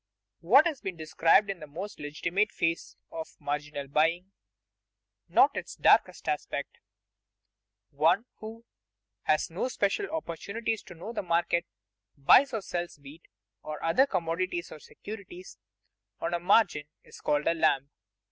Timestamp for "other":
13.83-14.07